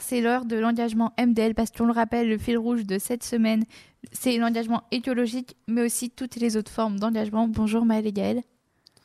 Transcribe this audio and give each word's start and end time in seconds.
C'est 0.00 0.20
l'heure 0.20 0.44
de 0.44 0.56
l'engagement 0.56 1.12
MDL 1.16 1.54
parce 1.54 1.70
qu'on 1.70 1.86
le 1.86 1.92
rappelle, 1.92 2.28
le 2.28 2.38
fil 2.38 2.58
rouge 2.58 2.84
de 2.84 2.98
cette 2.98 3.22
semaine, 3.22 3.64
c'est 4.10 4.36
l'engagement 4.36 4.82
écologique, 4.90 5.56
mais 5.68 5.82
aussi 5.82 6.10
toutes 6.10 6.36
les 6.36 6.56
autres 6.56 6.72
formes 6.72 6.98
d'engagement. 6.98 7.46
Bonjour 7.46 7.84
Maëlle 7.84 8.08
et 8.08 8.12
Gaëlle. 8.12 8.42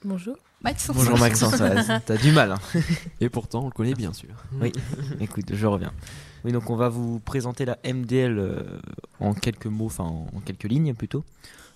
Bonjour. 0.04 0.36
Maxence. 0.64 0.96
Bonjour 0.96 1.20
Maxence, 1.20 1.56
t'as 2.06 2.18
du 2.18 2.32
mal. 2.32 2.54
Hein. 2.54 2.80
Et 3.20 3.30
pourtant, 3.30 3.62
on 3.62 3.66
le 3.66 3.72
connaît 3.72 3.94
bien 3.94 4.12
sûr. 4.12 4.30
Oui, 4.60 4.72
écoute, 5.20 5.54
je 5.54 5.68
reviens. 5.68 5.94
Oui, 6.44 6.52
donc 6.52 6.68
on 6.72 6.76
va 6.76 6.90
vous 6.90 7.20
présenter 7.20 7.64
la 7.66 7.78
MDL 7.86 8.40
euh, 8.40 8.64
en 9.20 9.36
quelques 9.36 9.68
mots, 9.68 9.86
enfin 9.86 10.06
en, 10.06 10.40
quelques 10.44 10.64
lignes 10.64 10.96
plutôt. 10.96 11.24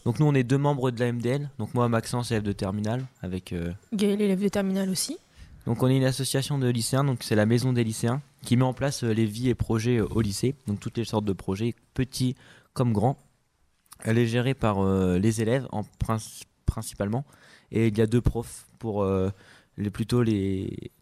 Donc 0.03 0.19
nous, 0.19 0.25
on 0.25 0.33
est 0.33 0.43
deux 0.43 0.57
membres 0.57 0.89
de 0.89 0.99
la 0.99 1.11
MDL. 1.11 1.51
Donc 1.59 1.75
moi, 1.75 1.87
Maxence, 1.89 2.31
élève 2.31 2.43
de 2.43 2.53
terminale, 2.53 3.05
avec... 3.21 3.53
Euh, 3.53 3.71
Gaël, 3.93 4.19
élève 4.19 4.41
de 4.41 4.49
terminale 4.49 4.89
aussi. 4.89 5.17
Donc 5.65 5.81
on 5.81 5.87
est 5.87 5.97
une 5.97 6.05
association 6.05 6.59
de 6.59 6.67
lycéens, 6.67 7.03
donc 7.03 7.19
c'est 7.21 7.35
la 7.35 7.45
maison 7.45 7.73
des 7.73 7.83
lycéens, 7.83 8.21
qui 8.45 8.55
met 8.55 8.63
en 8.63 8.73
place 8.73 9.03
euh, 9.03 9.11
les 9.11 9.25
vies 9.25 9.49
et 9.49 9.55
projets 9.55 9.99
au 9.99 10.21
lycée, 10.21 10.55
donc 10.67 10.79
toutes 10.79 10.97
les 10.97 11.05
sortes 11.05 11.25
de 11.25 11.33
projets, 11.33 11.75
petits 11.93 12.35
comme 12.73 12.93
grands. 12.93 13.17
Elle 14.03 14.17
est 14.17 14.27
gérée 14.27 14.53
par 14.53 14.83
les 15.17 15.41
élèves 15.41 15.67
en 15.71 15.83
principalement, 16.65 17.23
et 17.71 17.87
il 17.87 17.97
y 17.97 18.01
a 18.01 18.07
deux 18.07 18.21
profs 18.21 18.67
pour 18.79 19.03
euh, 19.03 19.29
les, 19.77 19.89
plutôt 19.89 20.23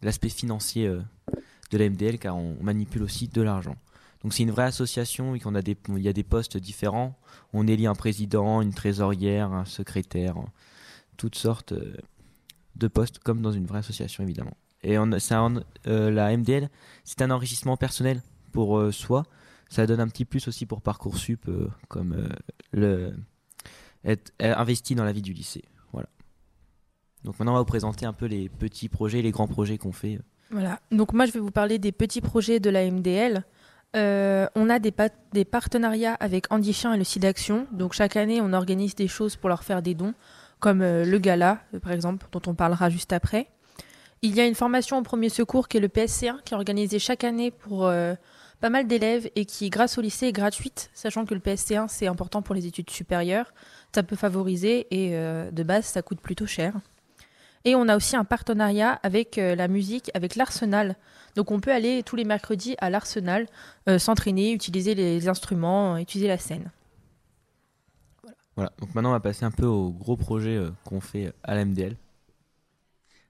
l'aspect 0.02 0.28
financier 0.28 0.86
euh, 0.86 1.00
de 1.70 1.78
la 1.78 1.88
MDL 1.88 2.18
car 2.18 2.36
on 2.36 2.56
manipule 2.62 3.02
aussi 3.02 3.28
de 3.28 3.42
l'argent. 3.42 3.76
Donc 4.22 4.32
c'est 4.32 4.42
une 4.42 4.50
vraie 4.50 4.64
association 4.64 5.38
qu'on 5.38 5.54
a 5.54 5.62
des, 5.62 5.76
il 5.88 6.02
y 6.02 6.08
a 6.08 6.12
des 6.12 6.24
postes 6.24 6.56
différents. 6.56 7.18
On 7.52 7.66
élit 7.66 7.86
un 7.86 7.94
président, 7.94 8.62
une 8.62 8.72
trésorière, 8.72 9.52
un 9.52 9.66
secrétaire, 9.66 10.36
toutes 11.16 11.36
sortes 11.36 11.72
euh, 11.72 11.96
de 12.76 12.88
postes 12.88 13.18
comme 13.18 13.42
dans 13.42 13.52
une 13.52 13.66
vraie 13.66 13.80
association 13.80 14.24
évidemment. 14.24 14.56
Et 14.84 14.98
on, 14.98 15.10
la 15.86 16.36
MDL, 16.36 16.68
c'est 17.02 17.22
un 17.22 17.30
enrichissement 17.30 17.76
personnel 17.76 18.22
pour 18.52 18.92
soi. 18.92 19.24
Ça 19.68 19.86
donne 19.86 20.00
un 20.00 20.08
petit 20.08 20.24
plus 20.24 20.46
aussi 20.46 20.66
pour 20.66 20.82
Parcoursup, 20.82 21.50
comme 21.88 22.28
le, 22.72 23.14
être 24.04 24.30
investi 24.40 24.94
dans 24.94 25.04
la 25.04 25.12
vie 25.12 25.22
du 25.22 25.32
lycée. 25.32 25.64
Donc 27.24 27.38
maintenant, 27.38 27.52
on 27.52 27.54
va 27.56 27.60
vous 27.60 27.66
présenter 27.66 28.06
un 28.06 28.12
peu 28.12 28.26
les 28.26 28.48
petits 28.48 28.88
projets, 28.88 29.22
les 29.22 29.30
grands 29.30 29.48
projets 29.48 29.78
qu'on 29.78 29.92
fait. 29.92 30.20
Voilà. 30.50 30.78
Donc 30.92 31.12
moi, 31.12 31.26
je 31.26 31.32
vais 31.32 31.40
vous 31.40 31.50
parler 31.50 31.78
des 31.78 31.90
petits 31.90 32.20
projets 32.20 32.60
de 32.60 32.70
la 32.70 32.88
MDL. 32.88 33.44
Euh, 33.96 34.46
on 34.54 34.68
a 34.68 34.78
des, 34.78 34.92
partenariats 35.44 36.14
avec 36.14 36.52
Andy 36.52 36.72
Chien 36.72 36.92
et 36.92 36.98
le 36.98 37.04
site 37.04 37.22
d'action. 37.22 37.66
Donc 37.72 37.94
chaque 37.94 38.16
année, 38.16 38.40
on 38.40 38.52
organise 38.52 38.94
des 38.94 39.08
choses 39.08 39.36
pour 39.36 39.48
leur 39.48 39.64
faire 39.64 39.82
des 39.82 39.94
dons, 39.94 40.14
comme 40.60 40.82
euh, 40.82 41.04
le 41.04 41.18
gala, 41.18 41.60
euh, 41.72 41.80
par 41.80 41.92
exemple, 41.92 42.26
dont 42.30 42.42
on 42.46 42.54
parlera 42.54 42.90
juste 42.90 43.12
après. 43.12 43.48
Il 44.24 44.34
y 44.34 44.40
a 44.40 44.46
une 44.46 44.54
formation 44.54 44.98
au 44.98 45.02
premier 45.02 45.28
secours 45.28 45.68
qui 45.68 45.76
est 45.76 45.80
le 45.80 45.88
PSC1, 45.88 46.42
qui 46.44 46.54
est 46.54 46.56
organisée 46.56 46.98
chaque 46.98 47.24
année 47.24 47.50
pour 47.50 47.80
pas 48.60 48.70
mal 48.70 48.86
d'élèves 48.86 49.30
et 49.36 49.44
qui, 49.44 49.68
grâce 49.68 49.98
au 49.98 50.00
lycée, 50.00 50.28
est 50.28 50.32
gratuite, 50.32 50.90
sachant 50.94 51.26
que 51.26 51.34
le 51.34 51.40
PSC1, 51.40 51.88
c'est 51.88 52.06
important 52.06 52.40
pour 52.40 52.54
les 52.54 52.66
études 52.66 52.88
supérieures. 52.88 53.52
Ça 53.94 54.02
peut 54.02 54.16
favoriser 54.16 54.86
et 54.90 55.10
de 55.10 55.62
base, 55.62 55.84
ça 55.84 56.00
coûte 56.00 56.22
plutôt 56.22 56.46
cher. 56.46 56.72
Et 57.66 57.74
on 57.74 57.88
a 57.88 57.96
aussi 57.96 58.14
un 58.14 58.24
partenariat 58.24 59.00
avec 59.02 59.38
euh, 59.38 59.54
la 59.54 59.68
musique, 59.68 60.10
avec 60.12 60.36
l'Arsenal. 60.36 60.96
Donc 61.34 61.50
on 61.50 61.60
peut 61.60 61.72
aller 61.72 62.02
tous 62.02 62.14
les 62.14 62.24
mercredis 62.24 62.76
à 62.78 62.90
l'Arsenal, 62.90 63.46
euh, 63.88 63.98
s'entraîner, 63.98 64.52
utiliser 64.52 64.94
les 64.94 65.28
instruments, 65.28 65.96
utiliser 65.96 66.28
la 66.28 66.38
scène. 66.38 66.70
Voilà. 68.56 68.70
donc 68.78 68.94
maintenant 68.94 69.08
on 69.08 69.14
va 69.14 69.20
passer 69.20 69.44
un 69.44 69.50
peu 69.50 69.66
au 69.66 69.90
gros 69.90 70.16
projet 70.16 70.56
euh, 70.56 70.70
qu'on 70.84 71.00
fait 71.00 71.32
à 71.42 71.56
l'MDL. 71.56 71.96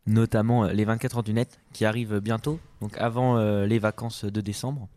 Notamment 0.07 0.65
les 0.65 0.85
24 0.85 1.19
heures 1.19 1.23
du 1.23 1.33
net 1.33 1.61
qui 1.73 1.85
arrivent 1.85 2.19
bientôt, 2.19 2.61
donc 2.83 2.97
avant 2.99 3.39
les 3.65 3.79
vacances 3.79 4.27
de 4.27 4.41
décembre. 4.43 4.89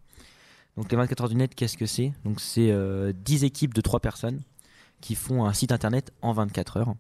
Donc 0.75 0.91
les 0.91 0.97
24 0.97 1.21
heures 1.21 1.29
du 1.29 1.35
net, 1.35 1.55
qu'est-ce 1.55 1.77
que 1.77 1.85
c'est? 1.85 2.11
Donc 2.25 2.41
c'est 2.41 2.73
10 3.13 3.45
équipes 3.45 3.73
de 3.73 3.79
3 3.79 4.01
personnes 4.01 4.41
qui 5.01 5.15
font 5.15 5.45
un 5.45 5.53
site 5.53 5.71
internet 5.71 6.11
en 6.21 6.33
24 6.33 6.77
heures. 6.77 6.95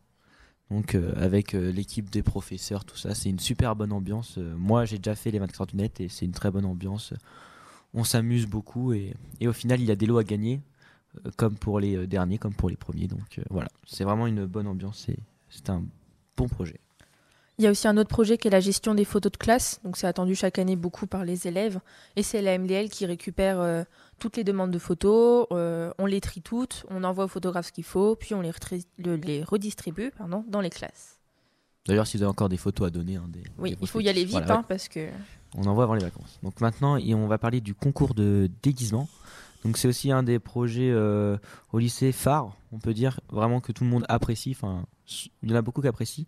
Donc 0.69 0.95
euh, 0.95 1.13
avec 1.15 1.55
euh, 1.55 1.71
l'équipe 1.71 2.09
des 2.09 2.23
professeurs, 2.23 2.83
tout 2.83 2.97
ça, 2.97 3.15
c'est 3.15 3.29
une 3.29 3.39
super 3.39 3.75
bonne 3.75 3.93
ambiance. 3.93 4.37
Euh, 4.37 4.55
moi, 4.57 4.85
j'ai 4.85 4.97
déjà 4.97 5.15
fait 5.15 5.31
les 5.31 5.39
24 5.39 5.61
heures 5.61 5.67
du 5.67 5.77
net 5.77 5.99
et 6.01 6.09
c'est 6.09 6.25
une 6.25 6.31
très 6.31 6.51
bonne 6.51 6.65
ambiance. 6.65 7.13
On 7.93 8.03
s'amuse 8.03 8.47
beaucoup 8.47 8.93
et, 8.93 9.13
et, 9.39 9.47
au 9.47 9.53
final, 9.53 9.79
il 9.79 9.85
y 9.85 9.91
a 9.91 9.95
des 9.95 10.05
lots 10.05 10.17
à 10.17 10.23
gagner, 10.23 10.61
comme 11.37 11.55
pour 11.55 11.79
les 11.79 12.05
derniers, 12.05 12.37
comme 12.37 12.53
pour 12.53 12.69
les 12.69 12.75
premiers. 12.75 13.07
Donc 13.07 13.39
voilà, 13.49 13.69
c'est 13.85 14.03
vraiment 14.03 14.27
une 14.27 14.45
bonne 14.45 14.67
ambiance. 14.67 15.07
C'est 15.49 15.69
un 15.69 15.83
bon 16.35 16.47
projet. 16.47 16.79
Il 17.59 17.63
y 17.63 17.67
a 17.67 17.71
aussi 17.71 17.87
un 17.87 17.97
autre 17.97 18.09
projet 18.09 18.37
qui 18.37 18.47
est 18.47 18.51
la 18.51 18.59
gestion 18.59 18.93
des 18.93 19.05
photos 19.05 19.31
de 19.31 19.37
classe. 19.37 19.79
Donc 19.83 19.97
c'est 19.97 20.05
attendu 20.05 20.35
chaque 20.35 20.59
année 20.59 20.75
beaucoup 20.75 21.07
par 21.07 21.25
les 21.25 21.47
élèves. 21.47 21.79
Et 22.15 22.21
c'est 22.21 22.43
la 22.43 22.57
MDL 22.57 22.89
qui 22.89 23.07
récupère 23.07 23.59
euh, 23.59 23.83
toutes 24.19 24.37
les 24.37 24.43
demandes 24.43 24.69
de 24.69 24.77
photos. 24.77 25.47
Euh, 25.51 25.91
on 25.97 26.05
les 26.05 26.21
trie 26.21 26.41
toutes, 26.41 26.85
on 26.89 27.03
envoie 27.03 27.25
aux 27.25 27.29
photographes 27.29 27.67
ce 27.67 27.71
qu'il 27.71 27.83
faut, 27.83 28.15
puis 28.15 28.35
on 28.35 28.41
les, 28.41 28.51
les 28.99 29.43
redistribue 29.43 30.11
pardon, 30.15 30.45
dans 30.47 30.61
les 30.61 30.69
classes. 30.69 31.17
D'ailleurs, 31.87 32.05
si 32.05 32.17
vous 32.17 32.23
avez 32.23 32.29
encore 32.29 32.49
des 32.49 32.57
photos 32.57 32.87
à 32.87 32.89
donner. 32.91 33.15
Hein, 33.15 33.25
des, 33.29 33.43
oui, 33.57 33.75
il 33.81 33.87
faut 33.87 34.01
y 34.01 34.09
aller 34.09 34.25
vite 34.25 34.49
hein, 34.49 34.63
parce 34.67 34.87
que... 34.87 35.09
On 35.55 35.65
envoie 35.65 35.85
avant 35.85 35.95
les 35.95 36.03
vacances. 36.03 36.39
Donc 36.43 36.59
maintenant, 36.61 36.97
on 36.99 37.27
va 37.27 37.37
parler 37.37 37.61
du 37.61 37.73
concours 37.73 38.13
de 38.13 38.51
déguisement. 38.61 39.07
Donc 39.63 39.77
c'est 39.77 39.87
aussi 39.87 40.11
un 40.11 40.23
des 40.23 40.39
projets 40.39 40.91
euh, 40.91 41.37
au 41.71 41.79
lycée 41.79 42.11
phare, 42.11 42.55
on 42.71 42.79
peut 42.79 42.93
dire, 42.93 43.19
vraiment 43.29 43.59
que 43.59 43.71
tout 43.71 43.83
le 43.83 43.89
monde 43.89 44.05
apprécie. 44.09 44.51
Enfin, 44.51 44.85
il 45.41 45.49
y 45.49 45.53
en 45.53 45.55
a 45.55 45.61
beaucoup 45.61 45.81
qui 45.81 45.87
apprécient. 45.87 46.25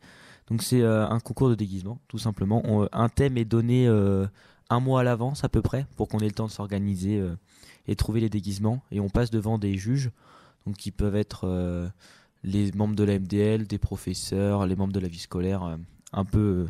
Donc 0.50 0.64
c'est 0.64 0.82
euh, 0.82 1.08
un 1.08 1.20
concours 1.20 1.50
de 1.50 1.56
déguisement, 1.56 2.00
tout 2.08 2.18
simplement. 2.18 2.88
un 2.92 3.10
thème 3.10 3.38
est 3.38 3.46
donné 3.46 3.88
euh, 3.88 4.26
un 4.70 4.80
mois 4.80 5.02
à 5.02 5.04
l'avance 5.04 5.44
à 5.44 5.50
peu 5.50 5.62
près 5.62 5.86
pour 5.96 6.08
qu'on 6.08 6.20
ait 6.20 6.28
le 6.28 6.34
temps 6.34 6.48
de 6.48 6.52
s'organiser 6.52 7.24
et 7.88 7.96
trouver 7.96 8.20
les 8.20 8.30
déguisements. 8.30 8.82
Et 8.92 9.00
on 9.00 9.10
passe 9.10 9.30
devant 9.30 9.58
des 9.58 9.78
juges, 9.78 10.12
donc 10.66 10.76
qui 10.76 10.92
peuvent 10.92 11.16
être 11.16 11.92
les 12.44 12.72
membres 12.72 12.96
de 12.96 13.04
la 13.04 13.20
MDL, 13.20 13.68
des 13.68 13.78
professeurs, 13.78 14.66
les 14.66 14.76
membres 14.76 14.94
de 14.94 15.00
la 15.00 15.08
vie 15.08 15.20
scolaire, 15.20 15.78
un 16.14 16.26
peu 16.26 16.68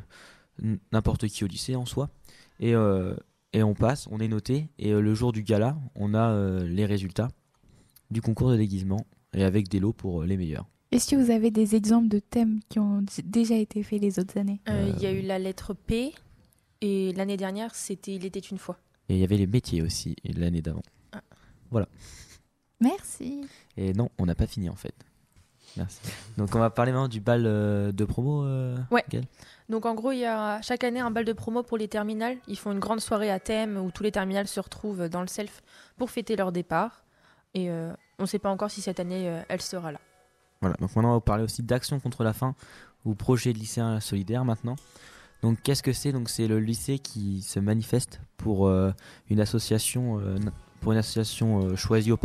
n'importe 0.91 1.27
qui 1.27 1.43
au 1.43 1.47
lycée 1.47 1.75
en 1.75 1.85
soi. 1.85 2.09
Et 2.59 2.73
et 3.53 3.63
on 3.63 3.73
passe, 3.73 4.07
on 4.11 4.19
est 4.19 4.27
noté, 4.27 4.69
et 4.77 4.91
euh, 4.91 5.01
le 5.01 5.13
jour 5.13 5.31
du 5.31 5.43
gala, 5.43 5.77
on 5.95 6.13
a 6.13 6.31
euh, 6.31 6.67
les 6.67 6.85
résultats 6.85 7.29
du 8.11 8.21
concours 8.21 8.51
de 8.51 8.57
déguisement, 8.57 9.05
et 9.33 9.43
avec 9.43 9.67
des 9.67 9.79
lots 9.79 9.93
pour 9.93 10.21
euh, 10.21 10.25
les 10.25 10.37
meilleurs. 10.37 10.67
Est-ce 10.91 11.11
que 11.11 11.15
vous 11.15 11.31
avez 11.31 11.51
des 11.51 11.75
exemples 11.75 12.07
de 12.07 12.19
thèmes 12.19 12.59
qui 12.69 12.79
ont 12.79 13.03
déjà 13.23 13.55
été 13.55 13.83
faits 13.83 14.01
les 14.01 14.17
autres 14.17 14.37
années? 14.39 14.59
Il 14.67 15.01
y 15.01 15.05
a 15.05 15.11
eu 15.11 15.21
la 15.21 15.37
lettre 15.37 15.73
P, 15.73 16.13
et 16.81 17.13
l'année 17.13 17.37
dernière, 17.37 17.75
c'était 17.75 18.15
Il 18.15 18.25
était 18.25 18.39
une 18.39 18.57
fois. 18.57 18.79
Et 19.07 19.15
il 19.15 19.19
y 19.19 19.23
avait 19.23 19.37
les 19.37 19.47
métiers 19.47 19.83
aussi, 19.83 20.15
l'année 20.23 20.61
d'avant. 20.61 20.81
Ah. 21.11 21.21
Voilà. 21.69 21.87
Merci. 22.81 23.41
Et 23.77 23.93
non, 23.93 24.09
on 24.17 24.25
n'a 24.25 24.35
pas 24.35 24.47
fini 24.47 24.69
en 24.69 24.75
fait. 24.75 24.95
Merci. 25.77 25.99
Donc 26.37 26.55
on 26.55 26.59
va 26.59 26.69
parler 26.69 26.91
maintenant 26.91 27.07
du 27.07 27.19
bal 27.19 27.43
de 27.43 28.05
promo. 28.05 28.43
ouais. 28.91 29.05
Donc 29.69 29.85
en 29.85 29.93
gros, 29.93 30.11
il 30.11 30.19
y 30.19 30.25
a 30.25 30.61
chaque 30.61 30.83
année 30.83 30.99
un 30.99 31.11
bal 31.11 31.25
de 31.25 31.33
promo 31.33 31.61
pour 31.61 31.77
les 31.77 31.87
terminales. 31.87 32.37
Ils 32.47 32.57
font 32.57 32.71
une 32.71 32.79
grande 32.79 33.01
soirée 33.01 33.29
à 33.29 33.39
thème 33.39 33.77
où 33.77 33.91
tous 33.91 34.01
les 34.01 34.11
terminales 34.11 34.47
se 34.47 34.59
retrouvent 34.59 35.09
dans 35.09 35.21
le 35.21 35.27
self 35.27 35.61
pour 35.97 36.09
fêter 36.09 36.35
leur 36.35 36.51
départ. 36.51 37.03
Et 37.53 37.69
euh, 37.69 37.93
on 38.17 38.23
ne 38.23 38.27
sait 38.27 38.39
pas 38.39 38.49
encore 38.49 38.71
si 38.71 38.81
cette 38.81 38.99
année 38.99 39.29
euh, 39.29 39.41
elle 39.47 39.61
sera 39.61 39.91
là. 39.91 39.99
Voilà, 40.61 40.75
donc 40.79 40.95
maintenant 40.95 41.09
on 41.09 41.13
va 41.13 41.17
vous 41.17 41.21
parler 41.21 41.43
aussi 41.43 41.61
d'action 41.61 41.99
contre 41.99 42.23
la 42.23 42.33
faim 42.33 42.55
ou 43.05 43.13
projet 43.13 43.53
de 43.53 43.59
lycéen 43.59 43.99
solidaire 43.99 44.43
maintenant. 44.43 44.75
Donc 45.43 45.61
qu'est-ce 45.61 45.83
que 45.83 45.93
c'est? 45.93 46.11
Donc 46.11 46.29
c'est 46.29 46.47
le 46.47 46.59
lycée 46.59 46.97
qui 46.97 47.41
se 47.43 47.59
manifeste 47.59 48.21
pour 48.37 48.67
euh, 48.67 48.91
une 49.29 49.39
association 49.39 50.19
pour 50.81 50.93
une 50.93 50.97
association 50.97 51.75
choisie 51.75 52.11
au, 52.11 52.19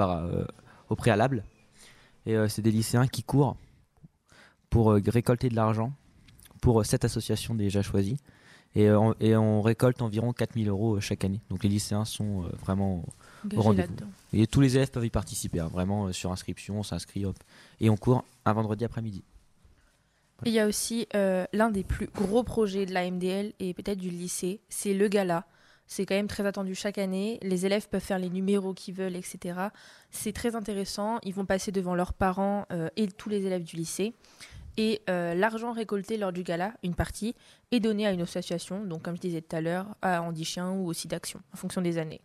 au 0.88 0.96
préalable. 0.96 1.44
Et 2.26 2.36
c'est 2.48 2.62
des 2.62 2.70
lycéens 2.70 3.06
qui 3.06 3.22
courent 3.22 3.56
pour 4.70 4.92
récolter 4.92 5.48
de 5.48 5.54
l'argent 5.54 5.92
pour 6.64 6.80
euh, 6.80 6.84
cette 6.84 7.04
association 7.04 7.54
déjà 7.54 7.82
choisie. 7.82 8.16
Et, 8.74 8.88
euh, 8.88 8.98
on, 8.98 9.14
et 9.20 9.36
on 9.36 9.60
récolte 9.60 10.00
environ 10.00 10.32
4000 10.32 10.68
euros 10.70 10.96
euh, 10.96 11.00
chaque 11.00 11.22
année. 11.22 11.42
Donc 11.50 11.62
les 11.62 11.68
lycéens 11.68 12.06
sont 12.06 12.44
vraiment 12.64 13.04
au 13.54 13.60
rendez-vous. 13.60 13.94
Et 14.32 14.46
tous 14.46 14.62
les 14.62 14.76
élèves 14.76 14.90
peuvent 14.90 15.04
y 15.04 15.10
participer, 15.10 15.60
hein. 15.60 15.68
vraiment 15.68 16.10
sur 16.12 16.32
inscription, 16.32 16.78
on 16.78 16.82
s'inscrit, 16.82 17.26
hop. 17.26 17.36
Et 17.80 17.90
on 17.90 17.98
court 17.98 18.24
un 18.46 18.54
vendredi 18.54 18.84
après-midi. 18.84 19.22
Il 20.46 20.52
y 20.52 20.58
a 20.58 20.66
aussi 20.66 21.06
l'un 21.12 21.70
des 21.70 21.84
plus 21.84 22.08
gros 22.08 22.42
projets 22.42 22.86
de 22.86 22.92
la 22.92 23.08
MDL 23.08 23.52
et 23.60 23.74
peut-être 23.74 23.98
du 23.98 24.10
lycée, 24.10 24.60
c'est 24.68 24.94
le 24.94 25.08
gala. 25.08 25.46
C'est 25.86 26.06
quand 26.06 26.14
même 26.14 26.28
très 26.28 26.46
attendu 26.46 26.74
chaque 26.74 26.98
année. 26.98 27.38
Les 27.42 27.66
élèves 27.66 27.88
peuvent 27.88 28.00
faire 28.02 28.18
les 28.18 28.30
numéros 28.30 28.74
qu'ils 28.74 28.94
veulent, 28.94 29.16
etc. 29.16 29.68
C'est 30.10 30.32
très 30.32 30.56
intéressant. 30.56 31.18
Ils 31.22 31.34
vont 31.34 31.44
passer 31.44 31.72
devant 31.72 31.94
leurs 31.94 32.14
parents 32.14 32.66
et 32.96 33.06
tous 33.08 33.28
les 33.28 33.46
élèves 33.46 33.64
du 33.64 33.76
lycée. 33.76 34.14
Et 34.76 35.02
euh, 35.08 35.34
l'argent 35.34 35.72
récolté 35.72 36.16
lors 36.16 36.32
du 36.32 36.42
gala, 36.42 36.74
une 36.82 36.94
partie, 36.94 37.34
est 37.70 37.80
donné 37.80 38.06
à 38.06 38.12
une 38.12 38.22
association, 38.22 38.84
donc 38.84 39.02
comme 39.02 39.16
je 39.16 39.20
disais 39.20 39.40
tout 39.40 39.54
à 39.54 39.60
l'heure, 39.60 39.86
à 40.02 40.22
Andy 40.22 40.44
Chien 40.44 40.70
ou 40.70 40.86
aussi 40.88 41.06
d'Action, 41.06 41.40
en 41.52 41.56
fonction 41.56 41.80
des 41.80 41.98
années. 41.98 42.20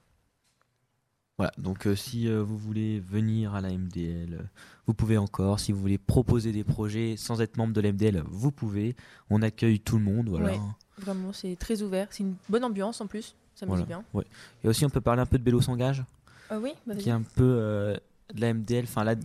Voilà, 1.38 1.54
donc 1.58 1.88
euh, 1.88 1.96
si 1.96 2.28
euh, 2.28 2.44
vous 2.44 2.58
voulez 2.58 3.00
venir 3.00 3.56
à 3.56 3.62
la 3.62 3.70
MDL, 3.70 4.50
vous 4.88 4.94
pouvez 4.94 5.18
encore. 5.18 5.60
Si 5.60 5.72
vous 5.72 5.80
voulez 5.80 5.98
proposer 5.98 6.52
des 6.52 6.66
projets 6.66 7.16
sans 7.18 7.40
être 7.40 7.56
membre 7.56 7.74
de 7.74 7.80
la 7.80 7.94
MDL, 7.94 8.24
vous 8.28 8.52
pouvez. 8.52 8.96
On 9.30 9.42
accueille 9.42 9.80
tout 9.80 9.98
le 9.98 10.04
monde. 10.04 10.28
Voilà. 10.30 10.58
vraiment, 10.98 11.32
c'est 11.32 11.56
très 11.56 11.82
ouvert. 11.82 12.08
C'est 12.10 12.24
une 12.24 12.36
bonne 12.50 12.66
ambiance 12.66 13.00
en 13.00 13.08
plus. 13.08 13.36
Ça 13.60 13.66
me 13.66 13.72
Voilà. 13.72 13.84
dit 13.84 13.88
bien. 13.88 14.04
Et 14.64 14.68
aussi, 14.68 14.86
on 14.86 14.90
peut 14.90 15.02
parler 15.02 15.22
un 15.22 15.26
peu 15.26 15.38
de 15.38 15.44
Bélo 15.44 15.62
s'engage, 15.62 16.04
Ah 16.50 16.58
oui, 16.60 16.72
bah, 16.88 16.96
qui 16.96 17.10
est 17.10 17.14
un 17.14 17.22
peu 17.22 17.44
euh, 17.44 17.96
de 18.34 18.42
la 18.42 18.54
MDL. 18.54 18.84
Enfin, 18.86 19.04
là, 19.04 19.16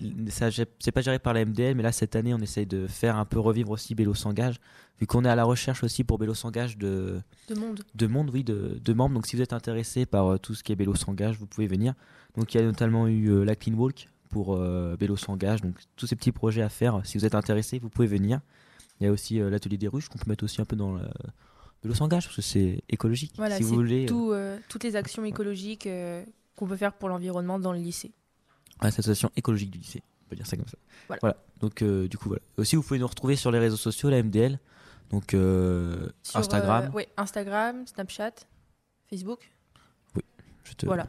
c'est 0.78 0.92
pas 0.92 1.00
géré 1.02 1.18
par 1.18 1.32
la 1.34 1.44
MDL, 1.44 1.74
mais 1.76 1.82
là, 1.82 1.92
cette 1.92 2.16
année, 2.16 2.34
on 2.34 2.38
essaye 2.38 2.66
de 2.66 2.86
faire 2.86 3.16
un 3.16 3.24
peu 3.24 3.38
revivre 3.38 3.70
aussi 3.70 3.94
Bélo 3.94 4.14
s'engage, 4.14 4.56
vu 5.00 5.06
qu'on 5.06 5.24
est 5.24 5.28
à 5.28 5.36
la 5.36 5.44
recherche 5.44 5.82
aussi 5.84 6.04
pour 6.04 6.18
Bélo 6.18 6.34
s'engage 6.34 6.76
de, 6.78 7.20
de 7.48 7.54
monde. 7.54 7.80
de 7.94 8.06
monde, 8.06 8.30
oui, 8.32 8.44
de, 8.44 8.78
de 8.84 8.92
membres. 8.92 9.14
Donc, 9.14 9.26
si 9.26 9.36
vous 9.36 9.42
êtes 9.42 9.52
intéressé 9.52 10.06
par 10.06 10.26
euh, 10.32 10.38
tout 10.38 10.54
ce 10.54 10.62
qui 10.64 10.72
est 10.72 10.76
Bélo 10.76 10.94
s'engage, 10.94 11.38
vous 11.38 11.46
pouvez 11.46 11.66
venir. 11.66 11.94
Donc, 12.36 12.52
il 12.54 12.60
y 12.60 12.60
a 12.60 12.66
notamment 12.66 13.06
eu 13.06 13.28
euh, 13.30 13.44
la 13.44 13.54
Clean 13.56 13.74
Walk 13.74 14.08
pour 14.30 14.56
euh, 14.56 14.96
Bélo 14.98 15.16
s'engage. 15.16 15.62
Donc, 15.62 15.76
tous 15.96 16.06
ces 16.08 16.16
petits 16.16 16.32
projets 16.32 16.62
à 16.62 16.68
faire. 16.68 17.00
Si 17.04 17.16
vous 17.18 17.24
êtes 17.24 17.34
intéressé, 17.36 17.78
vous 17.78 17.88
pouvez 17.88 18.08
venir. 18.08 18.40
Il 19.00 19.04
y 19.04 19.08
a 19.08 19.12
aussi 19.12 19.40
euh, 19.40 19.50
l'atelier 19.50 19.76
des 19.76 19.88
ruches 19.88 20.08
qu'on 20.08 20.18
peut 20.18 20.28
mettre 20.28 20.44
aussi 20.44 20.60
un 20.60 20.64
peu 20.64 20.76
dans 20.76 20.98
le 21.88 21.94
s'engage 21.94 22.24
parce 22.24 22.36
que 22.36 22.42
c'est 22.42 22.82
écologique. 22.88 23.32
Voilà, 23.36 23.56
si 23.56 23.62
vous 23.62 23.70
c'est 23.70 23.74
voulez. 23.74 24.04
euh, 24.04 24.08
tout, 24.08 24.32
euh, 24.32 24.58
toutes 24.68 24.84
les 24.84 24.96
actions 24.96 25.24
écologiques 25.24 25.86
euh, 25.86 26.24
qu'on 26.56 26.66
peut 26.66 26.76
faire 26.76 26.92
pour 26.94 27.08
l'environnement 27.08 27.58
dans 27.58 27.72
le 27.72 27.78
lycée. 27.78 28.12
à 28.80 28.86
l'association 28.86 29.30
écologique 29.36 29.70
du 29.70 29.78
lycée. 29.78 30.02
On 30.26 30.30
peut 30.30 30.36
dire 30.36 30.46
ça 30.46 30.56
comme 30.56 30.66
ça. 30.66 30.78
Voilà. 31.20 31.36
Donc, 31.60 31.82
euh, 31.82 32.08
du 32.08 32.16
coup, 32.18 32.28
voilà. 32.28 32.42
Aussi, 32.56 32.76
vous 32.76 32.82
pouvez 32.82 32.98
nous 32.98 33.06
retrouver 33.06 33.36
sur 33.36 33.50
les 33.50 33.58
réseaux 33.58 33.76
sociaux, 33.76 34.08
la 34.10 34.22
MDL. 34.22 34.58
Donc, 35.10 35.30
Sur, 35.30 36.36
Instagram. 36.38 36.90
ouais, 36.94 37.08
Instagram, 37.16 37.86
Snapchat, 37.86 38.32
Facebook. 39.08 39.50
Je 40.64 40.72
te- 40.72 40.86
Voilà. 40.86 41.08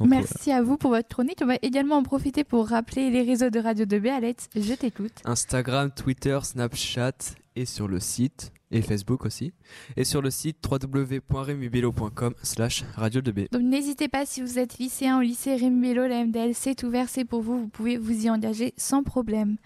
Donc, 0.00 0.08
Merci 0.08 0.50
à 0.50 0.62
vous 0.62 0.78
pour 0.78 0.90
votre 0.90 1.08
chronique. 1.08 1.40
On 1.42 1.46
va 1.46 1.56
également 1.60 1.96
en 1.96 2.02
profiter 2.02 2.42
pour 2.42 2.66
rappeler 2.68 3.10
les 3.10 3.22
réseaux 3.22 3.50
de 3.50 3.60
Radio 3.60 3.84
2B. 3.84 4.10
Alex, 4.10 4.48
je 4.56 4.72
t'écoute. 4.72 5.12
Instagram, 5.26 5.90
Twitter, 5.94 6.38
Snapchat 6.42 7.12
et 7.54 7.66
sur 7.66 7.86
le 7.86 8.00
site 8.00 8.50
et 8.70 8.80
Facebook 8.80 9.26
aussi. 9.26 9.52
Et 9.96 10.04
sur 10.04 10.22
le 10.22 10.30
site 10.30 10.56
www.remubelo.com 10.64 12.34
slash 12.42 12.84
radio 12.94 13.20
2B. 13.20 13.50
Donc 13.52 13.62
n'hésitez 13.62 14.08
pas 14.08 14.24
si 14.24 14.40
vous 14.40 14.58
êtes 14.58 14.78
lycéen 14.78 15.18
au 15.18 15.20
lycée 15.20 15.56
Rémi 15.56 15.88
Bello, 15.88 16.06
la 16.06 16.24
MDL 16.24 16.54
c'est 16.54 16.82
ouvert, 16.82 17.08
c'est 17.08 17.24
pour 17.24 17.42
vous, 17.42 17.58
vous 17.58 17.68
pouvez 17.68 17.96
vous 17.98 18.26
y 18.26 18.30
engager 18.30 18.72
sans 18.76 19.02
problème. 19.02 19.56